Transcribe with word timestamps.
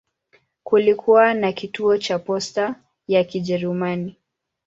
Kulikuwa 0.63 1.33
na 1.33 1.51
kituo 1.51 1.97
cha 1.97 2.19
posta 2.19 2.75
ya 3.07 3.23
Kijerumani. 3.23 4.17